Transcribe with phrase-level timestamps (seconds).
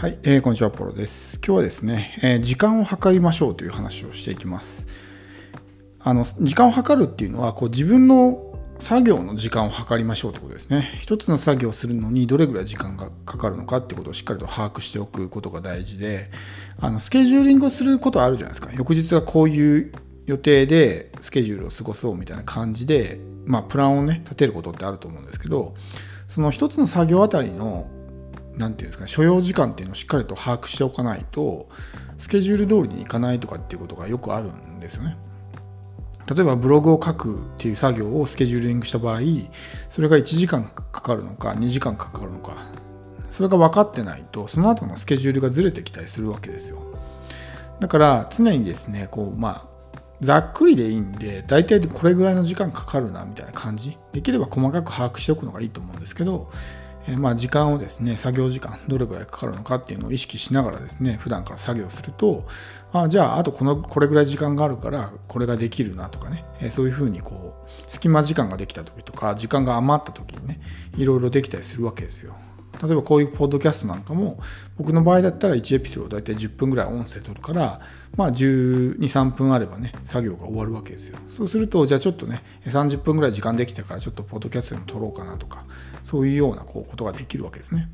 [0.00, 1.38] はい、えー、こんにちは、ポロです。
[1.46, 4.86] 今日はですね、えー、時間を計りましょうという話をしていきます。
[5.98, 10.94] あの時間を計るっていうのはこう自分の作業の時間を計りましょうということですね。
[10.98, 16.30] 一つの作業をするのにどれぐらい時間がかかるのかってことをしっかりと把握しておくことが大事で、
[16.78, 18.72] あのスケジューリングをすることあるじゃないですか。
[18.72, 19.92] 翌日はこういう
[20.24, 25.74] 予定でスケジュールを過ごそうみたいな感じで、まあ、プランをね、立てることってあると思うんですけど、
[26.26, 27.90] その一つの作業あたりの
[28.60, 31.68] 何て言うんですか所要時間っていうのをしっかりと把握しておかないと
[32.18, 35.16] スケジュール通りにいかないとかっていうことがよくあるんですよね。
[36.26, 39.20] 例えばブログを書くっていう作業をスケジューリングした場合
[39.88, 42.70] それが1時間かかるのか2時間かかるのか
[43.32, 46.82] それが分かってないとその後のスケジュールがずれてきたりするわけですよ
[47.80, 56.50] だから常にですねこうまあざっくりでいいんで大体これぐらいの時間かかるなみたいな感じできれば細かく把握しておくのがいいと思うんですけど
[57.06, 62.46] えまあ時間をですね、作業時間、どれぐらいかかるのかっていうのを意識しながらですね、普段から作業すると、
[62.92, 70.60] あじゃあ、あとこの、これぐらい時間があるから、これができるなとかね、えそういうふうにこう、隙間時間ができた時とか、時間が余った時にね、
[70.96, 72.34] いろいろできたりするわけですよ。
[72.82, 74.38] 例えばこういうポッドキャストなんかも、
[74.78, 77.80] 僕の場合だったら1エピソード大体10分ぐらい音声取るから、
[78.16, 81.18] まあ12、3分あればね、作業が終わるわけですよ。
[81.28, 85.66] そうすると、じゃあちょっとね、30分ぐらい時間できたからちょっとポッドキャストでも撮ろうかなとか、
[86.02, 87.90] そういうようなこうことができるわけですね。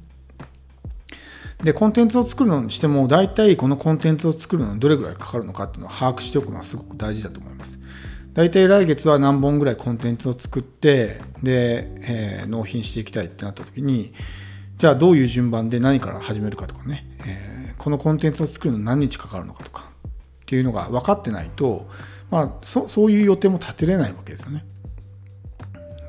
[1.64, 7.78] で、コンテンツを作るのにしても、大体このコンテンツを作るのにどれぐらいかかるのかっていうのを把握しておくのはすごく大事だと思います。
[8.34, 14.12] 大体来月は何本ぐらいコンテンツを作って、で、えー、納品していきたいってなった時に、
[14.76, 20.10] じゃあどういう順番で何から始めるかとかね、えー、このコンテンツを作るの何日かかるのかとかっ
[20.44, 21.88] ていうのが分かってないと、
[22.30, 24.64] まあ、そそういう予定も立てれないわけですよね。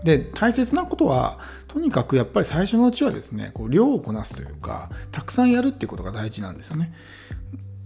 [0.03, 6.93] で大切なことはとにかくやっぱり最初のうちはですねこう量をこなすというかたくさんやるっていうことが大事なんですよね。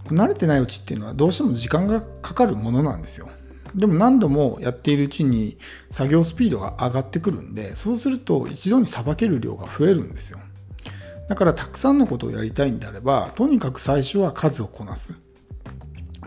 [0.06, 3.28] 慣れてないうちっていうのはどうしても時間がかかるものなんですよ。
[3.74, 5.56] でも何度もやっているうちに
[5.90, 10.40] 作業スピードが上がってくるんでそうすると一度にさばける量が増えるんですよ。
[11.28, 15.14] だからたくさんのことをやりたいんであればとにかく最初は数をこなす。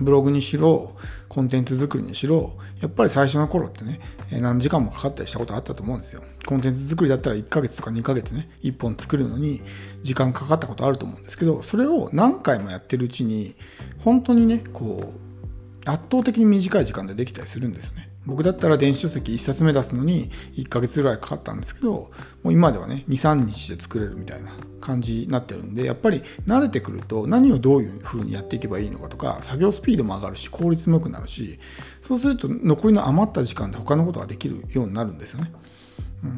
[0.01, 0.95] ブログにしろ
[1.29, 9.61] コンテンツ作りにしろやっぱり最初の頃ってね何時間もかかったりしたことあったと思うんですよコンテンツ作りだったら1ヶ月とか2ヶ月ね1本作るのに
[10.01, 13.55] 時間かかったことあると思うんですけどそれを何回もやってるうちに
[13.99, 15.24] 本当にねこう
[15.85, 22.11] 圧倒的に短い時間でできたりするんですね僕だったら電子書籍1冊目出すのに1ヶ月ぐらいかかったんですけど、
[22.43, 24.51] もう今ではね、2、3日で作れるみたいな
[24.81, 31.59] 感じになってるんで、やっぱり慣れてくると何をどういう風にやっていけばいいのかとか、作業スピードも上がるし、効率も良くなるし、
[32.01, 35.51] そうすると残りの余った時間で他のことができるようになるんですよね。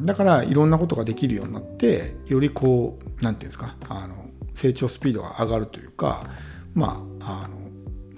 [0.02, 6.28] だからいろんなことができるようになって、よりこう、何て言うんですか、あの成長スピードが上がるというか、
[6.74, 7.67] まあ、あの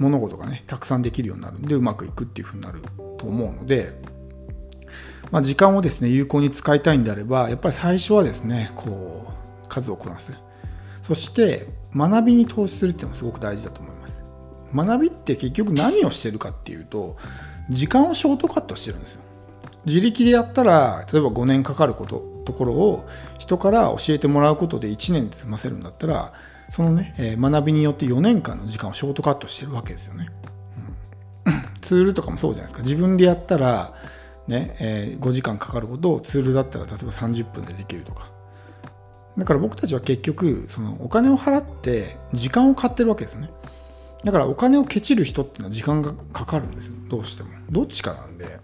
[0.01, 2.83] 物事がね、たくさんできるようになるんで、うまくいくっていう風になる
[3.19, 3.95] と思うので、
[5.31, 9.29] まあ、時間をですね有効に使いたいんであればやっぱり最初はですねこ
[9.65, 10.33] う数をこなす。
[11.03, 14.23] そして学びに投資するっていうのもすごく大事だと思います。
[14.75, 17.17] 学びって結局何をしてるかっていうと
[17.69, 19.23] 時間をショートカットしてるんですよ。
[19.87, 22.30] 自力でやったら例えば5年かかること。
[22.45, 23.09] ところを
[23.39, 26.33] 人から教えてもらうことで1年で済ませるんだったら
[26.71, 30.31] そのね、え学びによって4年間の時間をショートカットしてるわけですよね。
[31.81, 32.85] ツールとかもそうじゃないですか。
[32.85, 33.93] 自分でやったら、
[34.47, 38.31] ねえー、5時間かかることをツールだったら例えば30分でできるとか。
[39.37, 43.51] だから僕たちは結局そのお金を払って時間を買ってるわけですね。
[44.23, 46.95] だからお金をケチる人っていうのは時間がかかるんですよ。
[47.09, 47.51] どうしても。
[47.71, 48.61] どっちかなんで。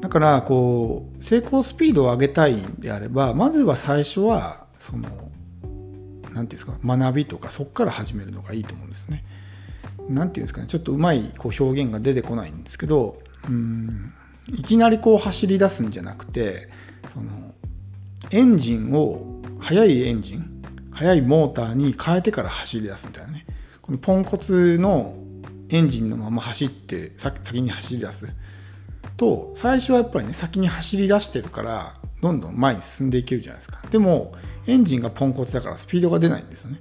[0.00, 9.24] だからこう成功スピードを上げたいんであればまずは最初はその何て言うんですか学びとかそこから始めるのがいいと思うんですね。
[10.08, 13.18] 何て言うんですかねちょっとうまいこう表現が出てこないんですけど
[13.48, 14.12] うん
[14.52, 16.68] いきなりこう走り出すんじゃなくて
[17.14, 17.54] その
[18.30, 23.46] エンジンを速いエンジン速いモーターに変えてから走り出すみたいなね
[23.80, 25.14] このポンコツの
[25.68, 28.28] エンジンのまま走って先に走り出す
[29.20, 33.78] と最初はやっぱりね先に走り出してるからどんどん前に進んでいけるじゃないですか。
[33.90, 34.32] でも
[34.66, 36.80] エンジンがポンコツだからスピードが出ないんですよね。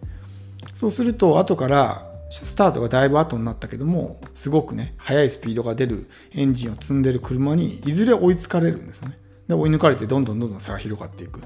[0.73, 9.17] そうすると後からスタートがだいぶ後になったけどもすごくね速いスピードが出るエンジンを積んでる車にいずれ追いつかれるんですよね。
[9.49, 11.39] で追い抜かれてどんどんどんどん差が広がっていく。
[11.39, 11.41] っ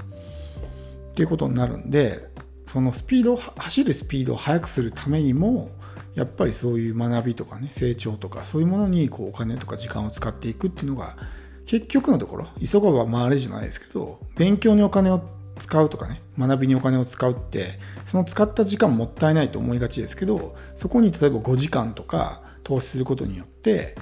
[1.15, 2.29] ていうことになるんで
[2.67, 5.69] そのスピード走るスピードを速くするためにも
[6.15, 11.17] やっぱりそういう学びとかね成長とかそういうものにこうお金とか時間を使っていくっていうのが
[11.65, 15.23] 結局のところ急がば回れじゃないですけど勉強にお金を
[15.59, 23.95] 使うとかね学びにお金を使うってその使った時間もったいないと思いがちですけどそこに例えば5時間とか投資することによって、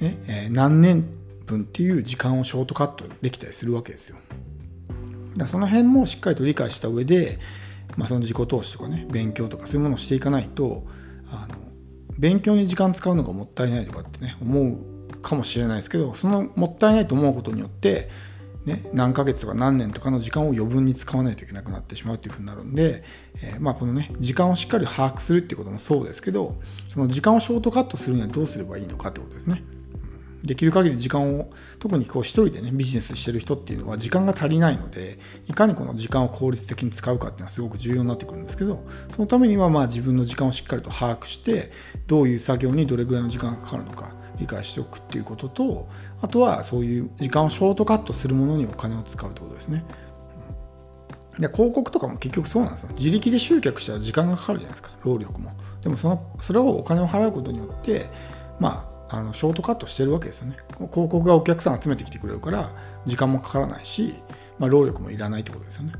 [0.00, 1.06] ねえ、何年
[1.44, 4.16] 分っていう時間をショートカットできたりするわけですよ。
[5.36, 7.38] だその辺もしっかりと理解した上で、
[7.96, 10.86] まあ、その自己投資とかね勉強とかそういうものをしていかないと
[12.18, 18.08] 勉強に時間使うのがもったいないとかってね思うかもしれないですけどそのもったいないと思うことによって
[18.66, 23.04] ね、何ヶ月とか何年とかの時間を余分に使わないといけなくなってしまうっていうふうになるんで、
[23.40, 26.56] えー、まあこのね時間をしっかり把握するっていうこともそうですけど
[26.88, 29.62] その時間をショートカットするにはどうすればいいのかってことですね。
[30.46, 41.70] できる限り時間を特にこう一人でねビジネスしてる人っていうのは時間が足りないのでいかにこの時間を効率的に使うかっていうのはすごく重要になってくるんですけどそのためにはまあ自分の時間をしっかりと把握して
[42.06, 45.88] どういう作業にどれぐらいの時間がかかるのか理解しておくっていうことと
[46.20, 49.84] あとはそういう時間をショートカットするものにお金を使うってことですね。
[51.38, 52.90] で広告とかも結局そうなんですよ。
[52.96, 55.52] 自力で集客したら時間がかかるじゃないですか、労力も。
[55.82, 58.08] でもそのそれをお金を払うことによって、
[58.58, 60.56] まあ、あのショートカットしてるわけですよね。
[60.76, 62.70] 広告がお客さん集めてきてくれるから、
[63.06, 64.14] 時間もかからないし、
[64.58, 65.92] まあ、労力もいらないってことですよね。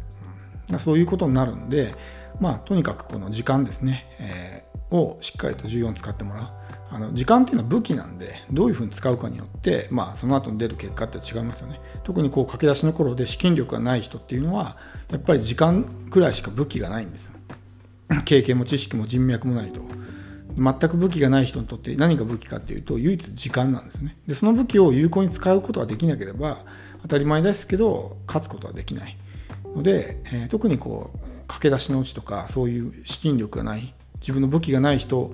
[0.73, 1.95] うん、そういうことになるんで、
[2.41, 6.49] まあ、とにかくこの時間ですね、えー、をしっかりと重要に使ってもらう。
[6.89, 14.77] あの時間っていうのは武器なんでどういうふうに使うかによって、まあ、その後に出る結果って違いますよね特にこう駆け出しの頃で資金力がない人っていうのは
[15.11, 17.33] やっぱり時間くらいしか武器がないんですよ
[18.25, 19.81] 経験も知識も人脈もないと
[20.57, 26.59] 全く武器がない人にとって何が武器かっていうと唯一時間なんですねでその武器を有効に使うことができなければ
[27.03, 29.17] 当たり前ですけど勝つことはできない
[29.75, 35.33] ので、えー、特にこう駆け出しのうちとかそういう資金力がない自分の武器がない人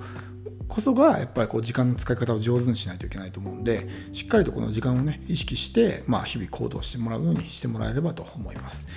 [0.69, 8.89] こそがやっぱりこう時間の使い方を上手にしないといけないと思うんでしっかりとこの時間をね意識して、まあ、日々行動してもらうようにしてもらえればと思います。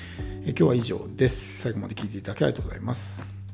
[0.46, 1.62] え今日は以上です。
[1.62, 3.45] 最後まで聞いていただきありがとうございます。